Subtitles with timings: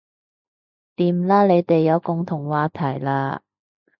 [0.95, 3.41] 掂啦你哋有共同話題喇